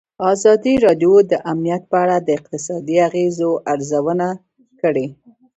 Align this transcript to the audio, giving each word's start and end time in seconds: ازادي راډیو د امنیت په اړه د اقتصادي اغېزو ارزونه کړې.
ازادي 0.33 0.73
راډیو 0.85 1.13
د 1.31 1.33
امنیت 1.51 1.83
په 1.91 1.95
اړه 2.03 2.15
د 2.21 2.29
اقتصادي 2.37 2.95
اغېزو 3.07 3.49
ارزونه 3.71 4.27
کړې. 4.81 5.07